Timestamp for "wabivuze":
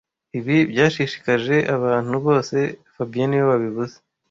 3.51-3.95